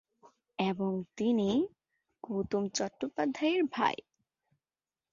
[0.59, 1.49] এবং তিনি
[2.23, 3.95] গৌতম চট্টোপাধ্যায়ের ভাই।